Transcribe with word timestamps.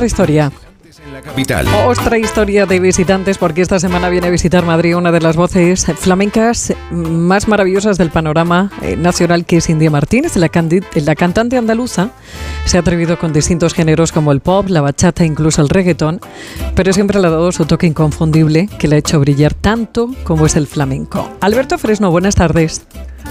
otra 0.00 0.06
historia. 0.06 0.52
Capital. 1.22 1.66
Otra 1.86 2.16
historia 2.16 2.64
de 2.64 2.80
visitantes 2.80 3.36
porque 3.36 3.60
esta 3.60 3.78
semana 3.78 4.08
viene 4.08 4.28
a 4.28 4.30
visitar 4.30 4.64
Madrid 4.64 4.96
una 4.96 5.12
de 5.12 5.20
las 5.20 5.36
voces 5.36 5.84
flamencas 5.98 6.72
más 6.90 7.48
maravillosas 7.48 7.98
del 7.98 8.08
panorama 8.08 8.70
eh, 8.80 8.96
nacional 8.96 9.44
que 9.44 9.58
es 9.58 9.68
India 9.68 9.90
Martínez, 9.90 10.36
la, 10.36 10.50
la 10.94 11.14
cantante 11.14 11.58
andaluza. 11.58 12.12
Se 12.64 12.78
ha 12.78 12.80
atrevido 12.80 13.18
con 13.18 13.34
distintos 13.34 13.74
géneros 13.74 14.10
como 14.10 14.32
el 14.32 14.40
pop, 14.40 14.68
la 14.68 14.80
bachata, 14.80 15.26
incluso 15.26 15.60
el 15.60 15.68
reggaetón, 15.68 16.20
pero 16.74 16.94
siempre 16.94 17.20
le 17.20 17.26
ha 17.26 17.30
dado 17.30 17.52
su 17.52 17.66
toque 17.66 17.86
inconfundible 17.86 18.70
que 18.78 18.88
le 18.88 18.96
ha 18.96 18.98
hecho 19.00 19.20
brillar 19.20 19.52
tanto 19.52 20.14
como 20.24 20.46
es 20.46 20.56
el 20.56 20.66
flamenco. 20.66 21.28
Alberto 21.42 21.76
Fresno, 21.76 22.10
buenas 22.10 22.36
tardes. 22.36 22.86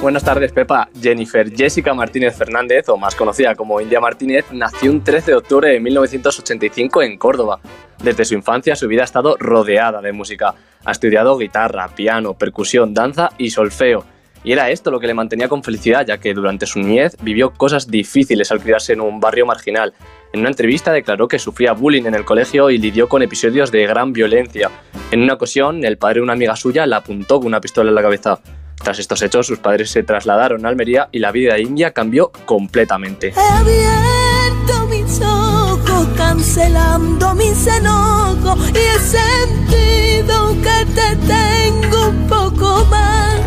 Buenas 0.00 0.24
tardes, 0.24 0.50
Pepa. 0.52 0.88
Jennifer 0.98 1.54
Jessica 1.54 1.92
Martínez 1.92 2.34
Fernández, 2.34 2.88
o 2.88 2.96
más 2.96 3.14
conocida 3.14 3.54
como 3.54 3.82
India 3.82 4.00
Martínez, 4.00 4.46
nació 4.50 4.90
un 4.90 5.04
13 5.04 5.32
de 5.32 5.36
octubre 5.36 5.68
de 5.68 5.78
1985 5.78 7.02
en 7.02 7.18
Córdoba. 7.18 7.60
Desde 8.02 8.24
su 8.24 8.32
infancia 8.32 8.74
su 8.76 8.88
vida 8.88 9.02
ha 9.02 9.04
estado 9.04 9.36
rodeada 9.38 10.00
de 10.00 10.12
música. 10.12 10.54
Ha 10.86 10.90
estudiado 10.90 11.36
guitarra, 11.36 11.86
piano, 11.94 12.32
percusión, 12.32 12.94
danza 12.94 13.32
y 13.36 13.50
solfeo. 13.50 14.06
Y 14.42 14.52
era 14.52 14.70
esto 14.70 14.90
lo 14.90 15.00
que 15.00 15.06
le 15.06 15.12
mantenía 15.12 15.50
con 15.50 15.62
felicidad, 15.62 16.06
ya 16.06 16.16
que 16.16 16.32
durante 16.32 16.64
su 16.64 16.78
niñez 16.78 17.18
vivió 17.20 17.50
cosas 17.50 17.86
difíciles 17.86 18.50
al 18.50 18.60
criarse 18.60 18.94
en 18.94 19.02
un 19.02 19.20
barrio 19.20 19.44
marginal. 19.44 19.92
En 20.32 20.40
una 20.40 20.48
entrevista 20.48 20.92
declaró 20.92 21.28
que 21.28 21.38
sufría 21.38 21.74
bullying 21.74 22.04
en 22.04 22.14
el 22.14 22.24
colegio 22.24 22.70
y 22.70 22.78
lidió 22.78 23.06
con 23.06 23.20
episodios 23.20 23.70
de 23.70 23.86
gran 23.86 24.14
violencia. 24.14 24.70
En 25.10 25.20
una 25.20 25.34
ocasión, 25.34 25.84
el 25.84 25.98
padre 25.98 26.20
de 26.20 26.22
una 26.22 26.32
amiga 26.32 26.56
suya 26.56 26.86
la 26.86 26.96
apuntó 26.96 27.36
con 27.36 27.48
una 27.48 27.60
pistola 27.60 27.90
en 27.90 27.96
la 27.96 28.02
cabeza. 28.02 28.40
Tras 28.82 28.98
estos 28.98 29.20
hechos, 29.22 29.46
sus 29.46 29.58
padres 29.58 29.90
se 29.90 30.02
trasladaron 30.02 30.64
a 30.64 30.68
Almería 30.68 31.08
y 31.12 31.18
la 31.18 31.32
vida 31.32 31.54
de 31.54 31.62
India 31.62 31.92
cambió 31.92 32.32
completamente. 32.46 33.34
He 33.36 33.40
abierto 33.40 34.86
mis 34.86 35.20
ojos, 35.20 36.08
cancelando 36.16 37.34
mis 37.34 37.66
enojos 37.66 38.58
y 38.70 38.78
he 38.78 38.98
sentido 38.98 40.56
que 40.62 40.86
te 40.94 41.16
tengo 41.26 42.08
un 42.08 42.26
poco 42.26 42.84
más. 42.86 43.40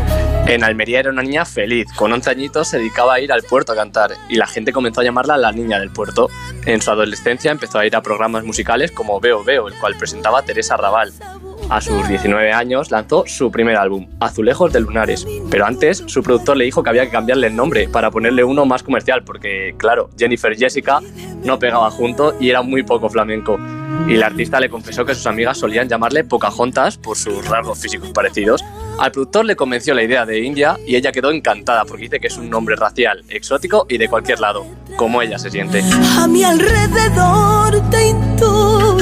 En 0.46 0.64
Almería 0.64 1.00
era 1.00 1.10
una 1.10 1.24
niña 1.24 1.46
feliz. 1.46 1.88
Con 1.96 2.12
11 2.12 2.30
añitos 2.30 2.68
se 2.68 2.78
dedicaba 2.78 3.16
a 3.16 3.20
ir 3.20 3.32
al 3.32 3.44
puerto 3.44 3.72
a 3.72 3.76
cantar 3.76 4.12
y 4.30 4.36
la 4.36 4.46
gente 4.46 4.72
comenzó 4.72 5.02
a 5.02 5.04
llamarla 5.04 5.38
la 5.38 5.52
niña 5.52 5.80
del 5.80 5.90
puerto. 5.90 6.30
En 6.66 6.82
su 6.82 6.92
adolescencia 6.92 7.50
empezó 7.52 7.80
a 7.80 7.86
ir 7.86 7.96
a 7.96 8.02
programas 8.02 8.44
musicales 8.44 8.92
como 8.92 9.20
Veo 9.20 9.44
Veo, 9.44 9.68
el 9.68 9.74
cual 9.80 9.96
presentaba 9.98 10.44
Teresa 10.44 10.78
Raval. 10.78 11.14
A 11.70 11.82
sus 11.82 12.08
19 12.08 12.52
años 12.52 12.92
lanzó 12.92 13.24
su 13.26 13.52
primer 13.52 13.78
álbum, 13.78 14.08
Azulejos 14.20 14.72
de 14.74 14.80
Lunares, 14.80 15.26
pero 15.50 15.66
antes 15.66 16.04
su 16.08 16.22
productor 16.22 16.58
le 16.58 16.66
dijo 16.66 16.84
que 16.84 16.90
había 16.90 17.06
que 17.06 17.12
cambiarle 17.12 17.48
el 17.48 17.56
nombre 17.56 17.88
para 17.88 18.12
ponerle 18.12 18.44
uno 18.44 18.66
más 18.66 18.84
comercial, 18.84 19.24
porque 19.24 19.74
claro, 19.78 20.10
Jennifer 20.18 20.56
Jessica 20.56 21.00
no 21.44 21.60
pegaba 21.60 21.90
junto 21.92 22.36
y 22.40 22.50
era 22.50 22.62
muy 22.62 22.84
poco 22.84 23.10
flamenco. 23.10 23.60
Y 24.08 24.16
el 24.16 24.24
artista 24.24 24.60
le 24.60 24.70
confesó 24.70 25.06
que 25.06 25.16
sus 25.16 25.28
amigas 25.28 25.58
solían 25.58 25.88
llamarle 25.88 26.24
Pocahontas 26.24 26.98
por 26.98 27.18
sus 27.18 27.48
rasgos 27.48 27.80
físicos 27.80 28.10
parecidos. 28.10 28.64
Al 29.00 29.12
productor 29.12 29.46
le 29.46 29.56
convenció 29.56 29.94
la 29.94 30.04
idea 30.04 30.26
de 30.26 30.40
India 30.42 30.78
y 30.86 30.96
ella 30.96 31.12
quedó 31.12 31.32
encantada 31.32 31.86
porque 31.86 32.04
dice 32.04 32.20
que 32.20 32.28
es 32.28 32.38
un 32.38 32.50
nombre 32.50 32.76
racial, 32.76 33.24
exótico 33.30 33.86
y 33.90 33.98
de 33.98 34.10
cualquier 34.10 34.40
lado, 34.40 34.66
como 34.98 35.22
ella 35.22 35.40
se 35.40 35.50
siente. 35.50 35.82
A 36.18 36.28
mi 36.28 36.44
alrededor 36.44 37.53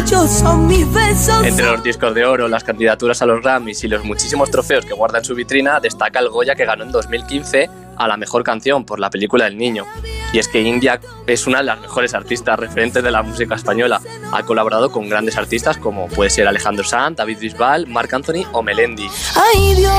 intuyo, 0.02 0.27
son 0.27 0.67
mis 0.67 0.91
besos. 0.91 1.44
Entre 1.44 1.66
los 1.66 1.83
discos 1.83 2.13
de 2.13 2.25
oro, 2.25 2.47
las 2.47 2.63
candidaturas 2.63 3.21
a 3.21 3.25
los 3.25 3.41
Grammys 3.41 3.83
y 3.83 3.88
los 3.88 4.03
muchísimos 4.03 4.49
trofeos 4.49 4.85
que 4.85 4.94
guarda 4.94 5.19
en 5.19 5.25
su 5.25 5.35
vitrina, 5.35 5.80
destaca 5.80 6.19
el 6.19 6.30
Goya 6.30 6.55
que 6.55 6.66
ganó 6.66 6.83
en 6.83 6.91
2015 6.91 7.69
a 7.97 8.07
la 8.07 8.17
mejor 8.17 8.44
canción 8.44 8.83
por 8.83 8.99
la 8.99 9.09
película 9.09 9.47
El 9.47 9.57
Niño. 9.57 9.85
Y 10.33 10.39
es 10.39 10.47
que 10.47 10.61
India 10.61 10.99
es 11.27 11.45
una 11.45 11.59
de 11.59 11.66
las 11.66 11.79
mejores 11.79 12.13
artistas 12.13 12.59
referentes 12.59 13.03
de 13.03 13.11
la 13.11 13.22
música 13.22 13.55
española. 13.55 14.02
Ha 14.31 14.44
colaborado 14.44 14.91
con 14.91 15.09
grandes 15.09 15.38
artistas 15.38 15.77
como 15.77 16.07
puede 16.07 16.29
ser 16.29 16.47
Alejandro 16.47 16.83
Sanz, 16.83 17.17
David 17.17 17.38
Bisbal, 17.39 17.88
Marc 17.88 18.13
Anthony 18.13 18.45
o 18.53 18.63
Melendi. 18.63 19.07
Ay 19.35 19.75
Dios, 19.75 19.94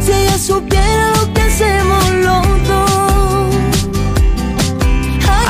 si 0.00 0.12
ella 0.12 0.38
supiera 0.38 1.12
lo 1.12 1.32
que 1.32 1.40
hacemos 1.42 2.10
los 2.14 2.68
dos. 2.68 2.87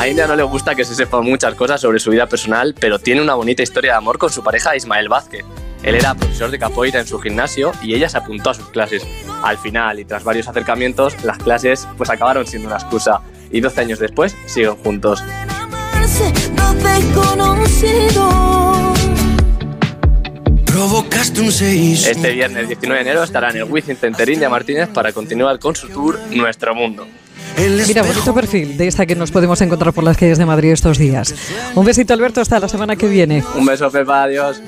India 0.09 0.27
no 0.27 0.37
le 0.37 0.43
gusta 0.43 0.75
que 0.75 0.87
se 0.87 0.95
sepa 0.95 1.21
muchas 1.21 1.55
cosas 1.55 1.81
sobre 1.81 1.99
su 1.99 2.11
vida 2.11 2.27
personal, 2.27 2.75
pero 2.79 2.99
tiene 2.99 3.21
una 3.21 3.35
bonita 3.35 3.63
historia 3.63 3.93
de 3.93 3.99
amor 3.99 4.17
con 4.17 4.31
su 4.31 4.43
pareja 4.43 4.75
Ismael 4.75 5.09
Vázquez. 5.09 5.45
Él 5.83 5.95
era 5.95 6.15
profesor 6.15 6.51
de 6.51 6.59
capoeira 6.59 7.01
en 7.01 7.07
su 7.07 7.19
gimnasio 7.19 7.73
y 7.83 7.95
ella 7.95 8.09
se 8.09 8.17
apuntó 8.17 8.51
a 8.51 8.55
sus 8.55 8.69
clases. 8.71 9.03
Al 9.43 9.59
final, 9.59 10.01
y 10.01 10.07
tras 10.07 10.25
varios 10.25 10.49
acercamientos, 10.49 11.23
las 11.25 11.37
clases 11.39 11.87
pues 11.99 12.09
acabaron 12.09 12.47
siendo 12.47 12.69
una 12.69 12.77
excusa 12.77 13.21
y 13.51 13.61
12 13.61 13.81
años 13.83 13.99
después 13.99 14.35
siguen 14.47 14.77
juntos. 14.77 15.23
Este 22.07 22.33
viernes 22.33 22.67
19 22.67 23.05
de 23.05 23.11
enero 23.11 23.25
estará 23.25 23.51
en 23.51 23.59
el 23.59 23.65
Wizzing 23.65 23.97
Center 23.97 24.29
India 24.29 24.49
Martínez 24.49 24.89
para 24.89 25.13
continuar 25.13 25.59
con 25.59 25.77
su 25.77 25.89
tour 25.89 26.19
Nuestro 26.31 26.75
Mundo. 26.75 27.07
Mira, 27.59 28.03
bonito 28.03 28.35
perfil 28.35 28.77
de 28.77 28.87
esta 28.87 29.05
que 29.05 29.17
nos 29.17 29.31
podemos 29.31 29.61
encontrar 29.61 29.93
por 29.93 30.05
las 30.05 30.17
calles 30.17 30.39
de 30.39 30.47
Madrid 30.47 30.71
estos 30.71 30.99
días. 30.99 31.35
Un 31.75 31.85
besito, 31.85 32.15
Alberto, 32.15 32.41
hasta 32.41 32.61
la 32.61 32.69
semana 32.69 32.97
que 32.97 33.09
viene. 33.09 33.43
Un 33.57 33.67
beso, 33.67 33.91
Pepa, 33.91 34.25
adiós. 34.25 34.63